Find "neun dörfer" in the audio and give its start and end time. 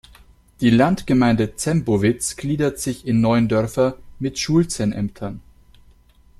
3.21-3.97